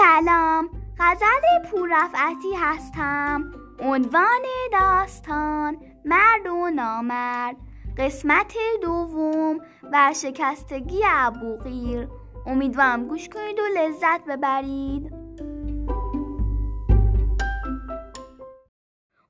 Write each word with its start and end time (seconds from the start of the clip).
سلام. 0.00 0.70
غزل 0.98 1.70
پوررفعتی 1.70 2.54
هستم. 2.56 3.52
عنوان 3.80 4.42
داستان 4.72 5.76
مرد 6.04 6.46
و 6.46 6.70
نامرد. 6.70 7.56
قسمت 7.98 8.54
دوم 8.82 9.58
ورشکستگی 9.82 11.00
ابوقیر 11.10 12.08
امیدوارم 12.46 13.08
گوش 13.08 13.28
کنید 13.28 13.58
و 13.58 13.62
لذت 13.78 14.24
ببرید. 14.24 15.12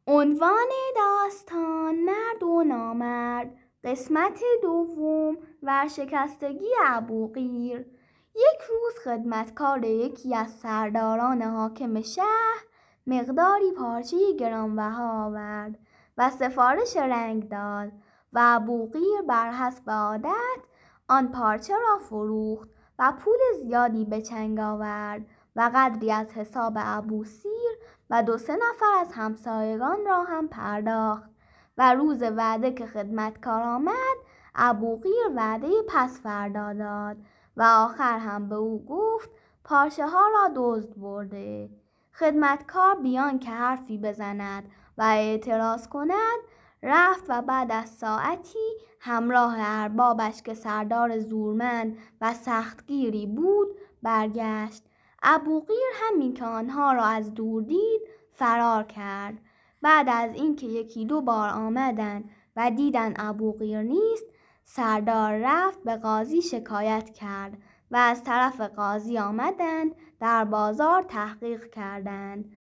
عنوان 0.07 0.71
داستان 0.97 1.95
مرد 2.05 2.43
و 2.43 2.65
نامرد. 2.65 3.57
قسمت 3.85 4.41
دوم 4.63 5.37
ورشکستگی 5.63 6.71
ابوقیر 6.87 7.87
یک 8.35 8.61
روز 8.69 9.05
خدمتکار 9.05 9.85
یکی 9.85 10.37
از 10.37 10.51
سرداران 10.51 11.43
حاکم 11.43 12.03
شهر 12.03 12.65
مقداری 13.07 13.73
پارچه 13.73 14.17
گرانبها 14.39 15.25
آورد 15.27 15.79
و 16.19 16.31
سفارش 16.31 16.97
رنگ 16.97 17.49
داد 17.49 17.93
و 18.33 18.41
ابوقیر 18.43 19.23
بر 19.29 19.53
حسب 19.53 19.91
عادت 19.91 20.61
آن 21.09 21.29
پارچه 21.29 21.75
را 21.75 21.99
فروخت 21.99 22.69
و 22.99 23.13
پول 23.13 23.39
زیادی 23.63 24.05
به 24.05 24.23
چنگ 24.23 24.61
آورد 24.61 25.27
و 25.57 25.71
قدری 25.75 26.13
از 26.13 26.33
حساب 26.33 26.73
ابوسیر 26.77 27.79
و 28.11 28.23
دو 28.23 28.39
سه 28.39 28.57
نفر 28.57 29.01
از 29.01 29.13
همسایگان 29.13 30.07
را 30.07 30.23
هم 30.23 30.49
پرداخت 30.49 31.31
و 31.79 31.95
روز 31.95 32.23
وعده 32.23 32.73
که 32.73 32.87
خدمتکار 32.87 33.63
آمد 33.63 34.17
ابوقیر 34.55 35.31
وعده 35.37 35.69
پس 35.89 36.21
فردا 36.21 36.73
داد 36.73 37.17
و 37.57 37.63
آخر 37.63 38.19
هم 38.19 38.49
به 38.49 38.55
او 38.55 38.85
گفت 38.85 39.31
پارچه 39.65 40.07
ها 40.07 40.29
را 40.35 40.51
دزد 40.57 40.95
برده. 40.97 41.71
خدمتکار 42.13 42.95
بیان 42.95 43.39
که 43.39 43.51
حرفی 43.51 43.99
بزند 43.99 44.65
و 44.99 45.03
اعتراض 45.03 45.89
کند 45.89 46.39
رفت 46.83 47.25
و 47.29 47.43
بعد 47.43 47.73
از 47.73 47.89
ساعتی 47.89 48.77
همراه 49.01 49.55
اربابش 49.59 50.43
که 50.43 50.55
سردار 50.55 51.19
زورمند 51.19 51.99
و 52.21 52.35
سختگیری 52.35 53.27
بود 53.27 53.69
برگشت. 54.03 54.83
ابوقیر 55.23 55.79
همین 55.95 56.35
که 56.35 56.45
آنها 56.45 56.93
را 56.93 57.05
از 57.05 57.35
دور 57.35 57.63
دید 57.63 58.01
فرار 58.33 58.83
کرد. 58.83 59.39
بعد 59.83 60.09
از 60.09 60.35
اینکه 60.35 60.67
یکی 60.67 61.05
دو 61.05 61.21
بار 61.21 61.49
آمدند 61.49 62.31
و 62.57 62.71
دیدن 62.71 63.15
ابوقیر 63.17 63.83
نیست 63.83 64.25
سردار 64.65 65.41
رفت 65.45 65.83
به 65.83 65.97
قاضی 65.97 66.43
شکایت 66.43 67.11
کرد 67.11 67.59
و 67.91 67.97
از 67.97 68.25
طرف 68.25 68.61
قاضی 68.61 69.19
آمدند 69.19 69.95
در 70.21 70.45
بازار 70.45 71.03
تحقیق 71.03 71.71
کردند. 71.71 72.57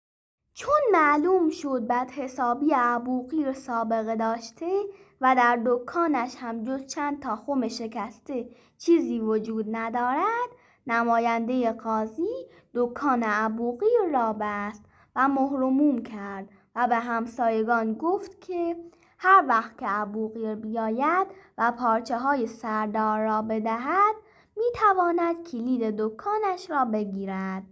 چون 0.54 0.80
معلوم 0.92 1.50
شد 1.50 1.88
بد 1.88 2.12
حسابی 2.12 2.72
ابوقیر 2.76 3.54
سابقه 3.54 4.16
داشته 4.16 4.72
و 5.22 5.36
در 5.36 5.62
دکانش 5.66 6.36
هم 6.40 6.64
جز 6.64 6.86
چند 6.86 7.22
تا 7.22 7.36
خم 7.36 7.68
شکسته 7.68 8.50
چیزی 8.78 9.20
وجود 9.20 9.66
ندارد 9.72 10.50
نماینده 10.88 11.72
قاضی 11.72 12.48
دکان 12.74 13.24
ابوقیر 13.26 14.12
را 14.14 14.36
بست 14.42 14.86
و 15.16 15.28
مهرموم 15.28 16.04
کرد 16.04 16.50
و 16.76 16.88
به 16.88 16.96
همسایگان 16.96 17.94
گفت 17.94 18.42
که 18.42 18.76
هر 19.20 19.46
وقت 19.48 19.78
که 19.78 19.86
ابوقیر 19.90 20.56
بیاید 20.56 21.28
و 21.58 21.72
پارچه 21.72 22.18
های 22.18 22.48
سردار 22.48 23.20
را 23.26 23.42
بدهد 23.42 24.16
می 24.56 24.66
تواند 24.76 25.48
کلید 25.48 25.98
دکانش 25.98 26.70
را 26.70 26.86
بگیرد. 26.86 27.64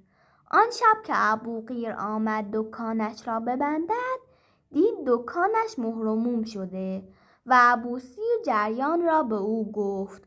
آن 0.51 0.71
شب 0.71 1.03
که 1.03 1.13
ابوقیر 1.15 1.91
آمد 1.91 2.45
دکانش 2.53 3.27
را 3.27 3.39
ببندد 3.39 4.19
دید 4.71 4.95
دکانش 5.07 5.79
مهرموم 5.79 6.43
شده 6.43 7.03
و 7.45 7.55
ابوسیر 7.59 8.41
جریان 8.45 9.01
را 9.01 9.23
به 9.23 9.35
او 9.35 9.71
گفت. 9.71 10.23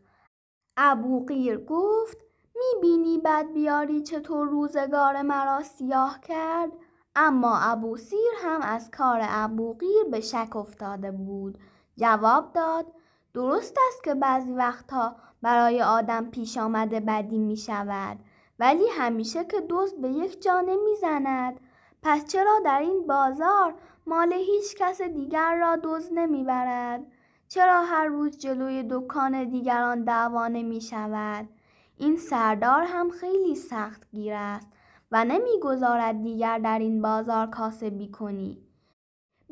ابوقیر 0.77 1.65
گفت 1.65 2.19
می 2.55 2.81
بینی 2.81 3.19
بد 3.19 3.53
بیاری 3.55 4.03
چطور 4.03 4.49
روزگار 4.49 5.23
مرا 5.23 5.63
سیاه 5.63 6.21
کرد؟ 6.21 6.73
اما 7.21 7.59
ابوسیر 7.59 8.31
هم 8.45 8.61
از 8.63 8.91
کار 8.91 9.21
ابوقیر 9.23 10.05
به 10.11 10.21
شک 10.21 10.57
افتاده 10.57 11.11
بود 11.11 11.59
جواب 11.97 12.53
داد 12.53 12.87
درست 13.35 13.77
است 13.89 14.05
که 14.05 14.15
بعضی 14.15 14.53
وقتها 14.53 15.17
برای 15.43 15.83
آدم 15.83 16.31
پیش 16.31 16.59
آمده 16.59 17.01
بدی 17.01 17.39
می 17.39 17.57
شود 17.57 18.19
ولی 18.59 18.89
همیشه 18.99 19.45
که 19.45 19.61
دوست 19.61 19.97
به 19.97 20.09
یک 20.09 20.43
جا 20.43 20.61
نمی 20.61 20.95
زند 21.01 21.61
پس 22.03 22.27
چرا 22.27 22.61
در 22.65 22.79
این 22.79 23.07
بازار 23.07 23.75
مال 24.07 24.33
هیچ 24.33 24.77
کس 24.77 25.03
دیگر 25.03 25.57
را 25.57 25.77
دوز 25.77 26.09
نمی 26.13 26.45
برد؟ 26.45 27.01
چرا 27.49 27.83
هر 27.83 28.05
روز 28.05 28.39
جلوی 28.39 28.87
دکان 28.91 29.45
دیگران 29.45 30.05
دعوا 30.05 30.49
نمی 30.49 30.81
شود؟ 30.81 31.49
این 31.97 32.17
سردار 32.17 32.83
هم 32.83 33.11
خیلی 33.11 33.55
سخت 33.55 34.11
گیر 34.11 34.35
است 34.35 34.69
و 35.13 35.25
نمی‌گذارد 35.25 36.23
دیگر 36.23 36.59
در 36.59 36.79
این 36.79 37.03
بازار 37.03 37.47
کاسبی 37.47 38.09
کنی. 38.11 38.59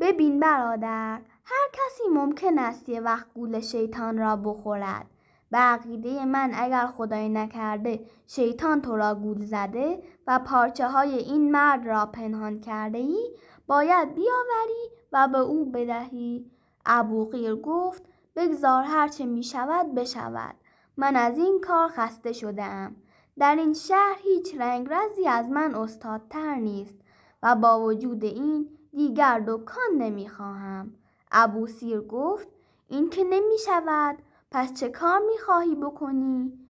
ببین 0.01 0.41
برادر 0.41 1.21
هر 1.45 1.69
کسی 1.73 2.03
ممکن 2.13 2.59
است 2.59 2.89
یه 2.89 3.01
وقت 3.01 3.27
گول 3.35 3.61
شیطان 3.61 4.19
را 4.19 4.37
بخورد. 4.37 5.07
به 5.51 5.59
عقیده 5.59 6.25
من 6.25 6.51
اگر 6.55 6.87
خدای 6.87 7.29
نکرده 7.29 8.01
شیطان 8.27 8.83
تو 8.83 8.97
را 8.97 9.15
گول 9.15 9.45
زده 9.45 10.03
و 10.27 10.39
پارچه 10.39 10.89
های 10.89 11.15
این 11.15 11.51
مرد 11.51 11.87
را 11.87 12.07
پنهان 12.07 12.61
کرده 12.61 12.99
ای 12.99 13.37
باید 13.67 14.15
بیاوری 14.15 14.91
و 15.13 15.29
به 15.29 15.39
او 15.39 15.71
بدهی. 15.71 16.51
ابوقیر 16.87 17.55
گفت 17.55 18.03
بگذار 18.37 18.83
هرچه 18.83 19.27
می 19.27 19.43
شود 19.43 19.95
بشود. 19.95 20.55
من 20.97 21.17
از 21.17 21.39
این 21.39 21.61
کار 21.61 21.89
خسته 21.89 22.33
شده 22.33 22.65
ام. 22.65 22.97
در 23.39 23.57
این 23.57 23.73
شهر 23.75 24.17
هیچ 24.19 24.55
رنگرزی 24.59 25.29
از 25.29 25.49
من 25.49 25.75
استادتر 25.75 26.55
نیست 26.55 26.97
و 27.43 27.55
با 27.55 27.81
وجود 27.81 28.25
این 28.25 28.69
دیگر 28.93 29.45
دکان 29.47 29.99
نمی‌خواهم. 29.99 30.95
ابو 31.33 31.67
سیر 31.67 32.01
گفت 32.01 32.49
این 32.89 33.11
که 33.11 33.25
نمی 33.25 33.59
شود 33.67 34.19
پس 34.51 34.75
چه 34.75 34.89
کار 34.89 35.19
می 35.19 35.39
خواهی 35.39 35.75
بکنی؟ 35.75 36.69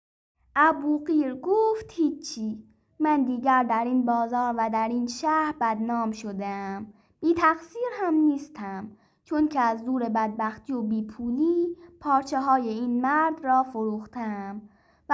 ابو 0.56 1.04
قیر 1.04 1.34
گفت 1.34 1.92
هیچی 1.92 2.64
من 2.98 3.24
دیگر 3.24 3.62
در 3.62 3.84
این 3.84 4.04
بازار 4.04 4.54
و 4.58 4.70
در 4.72 4.88
این 4.88 5.06
شهر 5.06 5.54
بدنام 5.60 6.10
شدم 6.10 6.86
بی 7.20 7.34
تقصیر 7.34 7.82
هم 7.92 8.14
نیستم 8.14 8.90
چون 9.24 9.48
که 9.48 9.60
از 9.60 9.84
زور 9.84 10.08
بدبختی 10.08 10.72
و 10.72 10.82
بیپولی 10.82 11.76
پارچه 12.00 12.40
های 12.40 12.68
این 12.68 13.00
مرد 13.00 13.44
را 13.44 13.62
فروختم 13.62 14.62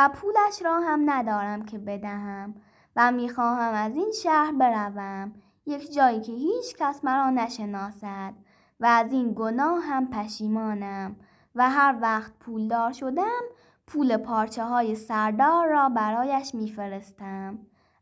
و 0.01 0.09
پولش 0.09 0.63
را 0.63 0.81
هم 0.81 1.11
ندارم 1.11 1.65
که 1.65 1.79
بدهم 1.79 2.55
و 2.97 3.13
می‌خواهم 3.13 3.75
از 3.75 3.97
این 3.97 4.13
شهر 4.23 4.53
بروم 4.53 5.33
یک 5.67 5.93
جایی 5.93 6.21
که 6.21 6.33
هیچ 6.33 6.77
کس 6.79 7.05
مرا 7.05 7.31
نشناسد 7.31 8.35
و 8.81 8.87
از 8.87 9.13
این 9.13 9.33
گناه 9.37 9.81
هم 9.81 10.11
پشیمانم 10.11 11.17
و 11.55 11.71
هر 11.71 11.99
وقت 12.01 12.33
پولدار 12.41 12.93
شدم 12.93 13.41
پول 13.87 14.17
پارچه 14.17 14.65
های 14.65 14.95
سردار 14.95 15.69
را 15.69 15.89
برایش 15.89 16.55
میفرستم. 16.55 17.59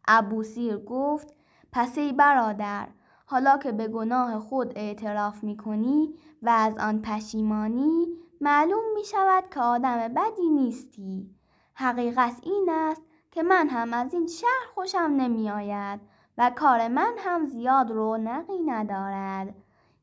ابو 0.08 0.42
سیر 0.42 0.76
گفت 0.76 1.34
پس 1.72 1.98
ای 1.98 2.12
برادر 2.12 2.88
حالا 3.26 3.58
که 3.58 3.72
به 3.72 3.88
گناه 3.88 4.38
خود 4.38 4.72
اعتراف 4.76 5.44
می 5.44 5.56
کنی 5.56 6.14
و 6.42 6.48
از 6.48 6.78
آن 6.78 7.02
پشیمانی 7.02 8.06
معلوم 8.40 8.84
می 8.94 9.04
شود 9.04 9.44
که 9.54 9.60
آدم 9.60 10.08
بدی 10.08 10.50
نیستی. 10.50 11.35
حقیقت 11.78 12.36
این 12.42 12.68
است 12.70 13.02
که 13.30 13.42
من 13.42 13.68
هم 13.68 13.92
از 13.92 14.14
این 14.14 14.26
شهر 14.26 14.66
خوشم 14.74 15.14
نمی 15.16 15.50
آید 15.50 16.00
و 16.38 16.50
کار 16.50 16.88
من 16.88 17.14
هم 17.18 17.46
زیاد 17.46 17.90
رونقی 17.90 18.58
ندارد. 18.58 19.54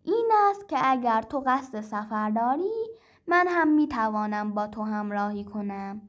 این 0.04 0.32
است 0.50 0.70
که 0.70 0.78
اگر 0.82 1.22
تو 1.22 1.44
قصد 1.48 1.82
سفر 1.82 2.30
داری 2.30 2.88
من 3.28 3.48
هم 3.48 3.68
می 3.68 3.88
توانم 3.88 4.54
با 4.54 4.68
تو 4.68 4.84
همراهی 4.84 5.44
کنم. 5.44 6.02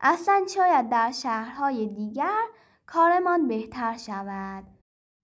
اصلا 0.00 0.42
شاید 0.54 0.88
در 0.88 1.10
شهرهای 1.10 1.86
دیگر 1.86 2.42
کارمان 2.86 3.48
بهتر 3.48 3.96
شود. 3.96 4.64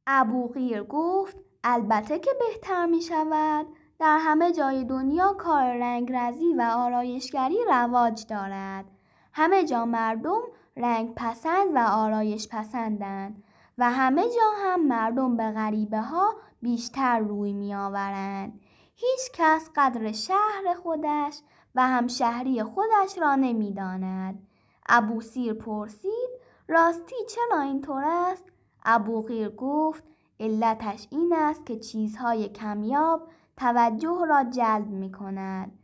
ابو 0.07 0.49
غیر 0.49 0.83
گفت 0.83 1.37
البته 1.65 2.19
که 2.19 2.31
بهتر 2.41 2.87
می 2.87 3.03
شود. 3.03 3.67
در 3.99 4.19
همه 4.21 4.53
جای 4.53 4.85
دنیا 4.85 5.33
کار 5.33 5.65
رنگرزی 5.65 6.55
و 6.55 6.63
آرایشگری 6.63 7.59
رواج 7.69 8.27
دارد. 8.27 8.98
همه 9.39 9.65
جا 9.65 9.85
مردم 9.85 10.41
رنگ 10.77 11.15
پسند 11.17 11.75
و 11.75 11.79
آرایش 11.79 12.49
پسندند 12.49 13.43
و 13.79 13.91
همه 13.91 14.23
جا 14.23 14.51
هم 14.65 14.87
مردم 14.87 15.37
به 15.37 15.51
غریبه 15.51 16.01
ها 16.01 16.35
بیشتر 16.63 17.19
روی 17.19 17.53
می 17.53 17.75
آورند. 17.75 18.61
هیچ 18.95 19.33
کس 19.33 19.71
قدر 19.77 20.13
شهر 20.13 20.75
خودش 20.83 21.41
و 21.75 21.87
هم 21.87 22.07
شهری 22.07 22.63
خودش 22.63 23.19
را 23.19 23.35
نمی 23.35 23.73
داند. 23.73 24.47
ابو 24.89 25.21
سیر 25.21 25.55
پرسید 25.55 26.31
راستی 26.69 27.17
چرا 27.29 27.61
اینطور 27.61 28.05
است؟ 28.05 28.45
ابوقیر 28.85 29.49
گفت 29.49 30.05
علتش 30.41 31.07
این 31.11 31.35
است 31.37 31.67
که 31.67 31.79
چیزهای 31.79 32.49
کمیاب 32.49 33.29
توجه 33.57 34.19
را 34.29 34.45
جلب 34.45 34.87
می 34.87 35.13
کند. 35.13 35.78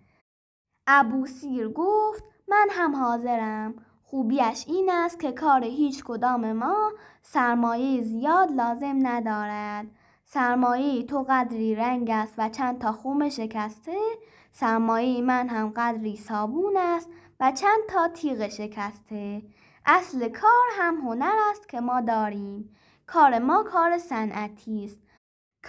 ابو 0.87 1.27
سیر 1.27 1.69
گفت 1.69 2.25
من 2.49 2.69
هم 2.71 2.97
حاضرم. 2.97 3.75
خوبیش 4.03 4.65
این 4.67 4.91
است 4.93 5.21
که 5.21 5.33
کار 5.33 5.65
هیچ 5.65 6.05
کدام 6.05 6.53
ما 6.53 6.93
سرمایه 7.23 8.03
زیاد 8.03 8.53
لازم 8.53 8.99
ندارد. 9.03 9.87
سرمایه 10.25 11.03
تو 11.03 11.27
قدری 11.29 11.75
رنگ 11.75 12.11
است 12.11 12.35
و 12.39 12.49
چند 12.49 12.79
تا 12.79 12.93
خوم 12.93 13.29
شکسته 13.29 13.99
سرمایه 14.53 15.23
من 15.23 15.49
هم 15.49 15.73
قدری 15.77 16.17
صابون 16.17 16.77
است 16.77 17.09
و 17.41 17.53
چند 17.53 17.81
تا 17.89 18.09
تیغ 18.09 18.49
شکسته 18.49 19.43
اصل 19.87 20.29
کار 20.29 20.67
هم 20.79 20.97
هنر 20.97 21.35
است 21.51 21.69
که 21.69 21.81
ما 21.81 22.01
داریم 22.01 22.77
کار 23.07 23.39
ما 23.39 23.63
کار 23.63 23.99
صنعتی 23.99 24.85
است 24.85 25.01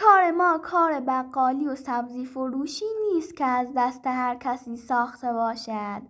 کار 0.02 0.32
ما 0.32 0.58
کار 0.58 1.00
بقالی 1.00 1.68
و 1.68 1.76
سبزی 1.76 2.26
فروشی 2.26 2.86
نیست 3.02 3.36
که 3.36 3.46
از 3.46 3.68
دست 3.76 4.08
هر 4.08 4.36
کسی 4.36 4.78
ساخته 4.78 5.34
باشد. 5.34 6.02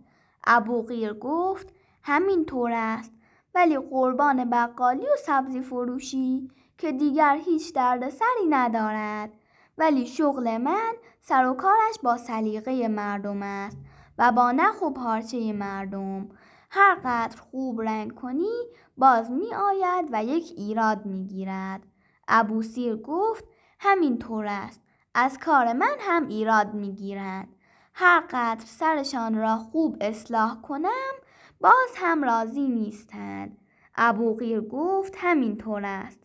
ابوقیر 0.48 1.14
گفت 1.14 1.74
همین 2.04 2.46
طور 2.46 2.72
است. 2.74 3.14
ولی 3.56 3.78
قربان 3.78 4.50
بقالی 4.50 5.06
و 5.06 5.16
سبزی 5.26 5.62
فروشی 5.62 6.52
که 6.78 6.92
دیگر 6.92 7.38
هیچ 7.46 7.74
دردسری 7.74 8.46
ندارد. 8.50 9.32
ولی 9.78 10.06
شغل 10.06 10.58
من 10.58 10.94
سر 11.22 11.46
و 11.46 11.54
کارش 11.54 12.00
با 12.04 12.18
سلیقه 12.18 12.88
مردم 12.88 13.44
است 13.44 13.78
و 14.18 14.32
با 14.32 14.52
نخ 14.52 14.82
و 14.82 14.90
پارچه 14.90 15.54
مردم. 15.54 16.30
هر 16.70 16.96
قدر 16.96 17.42
خوب 17.42 17.82
رنگ 17.82 18.16
کنی 18.16 18.64
باز 18.98 19.32
می 19.32 19.54
آید 19.54 20.10
و 20.12 20.24
یک 20.24 20.54
ایراد 20.58 21.06
می 21.06 21.26
گیرد 21.26 21.84
ابو 22.28 22.62
سیر 22.62 22.96
گفت 22.96 23.46
همین 23.80 24.18
طور 24.18 24.46
است. 24.46 24.82
از 25.14 25.40
کار 25.40 25.74
من 25.74 25.96
هم 26.00 26.28
ایراد 26.28 26.74
می 26.74 26.94
گیرد 26.96 27.48
هر 27.94 28.24
قدر 28.30 28.66
سرشان 28.66 29.38
را 29.38 29.58
خوب 29.58 29.98
اصلاح 30.02 30.62
کنم 30.62 31.14
باز 31.62 31.90
هم 31.96 32.24
راضی 32.24 32.68
نیستند. 32.68 33.58
ابو 33.96 34.36
غیر 34.36 34.62
گفت 34.62 35.14
همین 35.18 35.58
طور 35.58 35.86
است. 35.86 36.20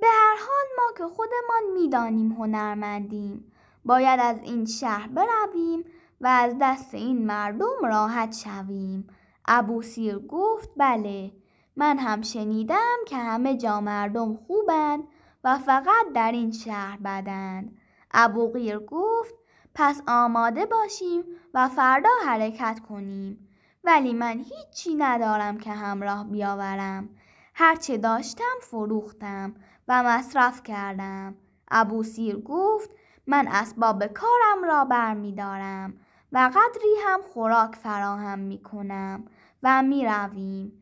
به 0.00 0.06
هر 0.06 0.36
حال 0.36 0.66
ما 0.76 0.92
که 0.98 1.14
خودمان 1.14 1.80
می‌دانیم 1.80 2.32
هنرمندیم. 2.32 3.52
باید 3.84 4.20
از 4.20 4.38
این 4.42 4.64
شهر 4.64 5.08
برویم 5.08 5.84
و 6.20 6.26
از 6.26 6.54
دست 6.60 6.94
این 6.94 7.26
مردم 7.26 7.82
راحت 7.82 8.32
شویم. 8.32 9.06
ابو 9.46 9.82
سیر 9.82 10.18
گفت 10.18 10.70
بله. 10.76 11.32
من 11.76 11.98
هم 11.98 12.22
شنیدم 12.22 12.96
که 13.06 13.16
همه 13.16 13.56
جا 13.56 13.80
مردم 13.80 14.34
خوبند. 14.34 15.04
و 15.44 15.58
فقط 15.58 16.12
در 16.14 16.32
این 16.32 16.52
شهر 16.52 16.98
بدند 17.04 17.78
ابو 18.10 18.52
غیر 18.52 18.78
گفت 18.78 19.34
پس 19.74 20.02
آماده 20.08 20.66
باشیم 20.66 21.24
و 21.54 21.68
فردا 21.68 22.10
حرکت 22.26 22.80
کنیم. 22.88 23.48
ولی 23.84 24.14
من 24.14 24.38
هیچی 24.38 24.94
ندارم 24.94 25.58
که 25.58 25.70
همراه 25.70 26.24
بیاورم. 26.24 27.08
هرچه 27.54 27.98
داشتم 27.98 28.54
فروختم 28.62 29.54
و 29.88 30.02
مصرف 30.02 30.62
کردم. 30.62 31.34
ابو 31.70 32.02
سیر 32.02 32.36
گفت 32.36 32.90
من 33.26 33.48
اسباب 33.48 34.06
کارم 34.06 34.64
را 34.64 34.84
بر 34.84 35.14
می 35.14 35.32
دارم 35.32 35.94
و 36.32 36.50
قدری 36.54 36.94
هم 37.06 37.20
خوراک 37.22 37.74
فراهم 37.76 38.38
می 38.38 38.62
کنم 38.62 39.24
و 39.62 39.82
می 39.82 40.04
رویم. 40.04 40.79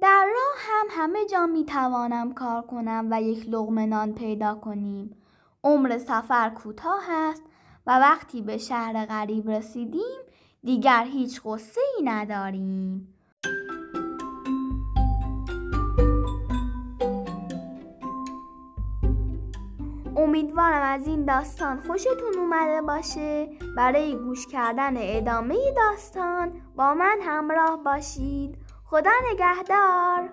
در 0.00 0.26
راه 0.34 0.56
هم 0.58 0.86
همه 0.90 1.26
جا 1.26 1.46
می 1.46 1.64
توانم 1.64 2.34
کار 2.34 2.62
کنم 2.62 3.08
و 3.10 3.22
یک 3.22 3.48
لغم 3.48 3.78
نان 3.78 4.14
پیدا 4.14 4.54
کنیم. 4.54 5.16
عمر 5.64 5.98
سفر 5.98 6.50
کوتاه 6.50 7.10
است 7.10 7.42
و 7.86 7.98
وقتی 7.98 8.42
به 8.42 8.58
شهر 8.58 9.06
غریب 9.06 9.50
رسیدیم 9.50 10.18
دیگر 10.64 11.04
هیچ 11.04 11.40
غصه 11.44 11.80
ای 11.96 12.04
نداریم. 12.04 13.14
امیدوارم 20.16 20.82
از 20.82 21.06
این 21.06 21.24
داستان 21.24 21.80
خوشتون 21.80 22.38
اومده 22.38 22.82
باشه 22.82 23.48
برای 23.76 24.16
گوش 24.16 24.46
کردن 24.46 24.94
ادامه 24.96 25.56
داستان 25.76 26.52
با 26.76 26.94
من 26.94 27.18
همراه 27.22 27.84
باشید 27.84 28.69
خدا 28.90 29.10
نگهدار. 29.32 30.30